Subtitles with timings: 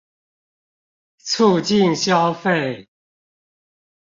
[1.19, 2.87] 促進消費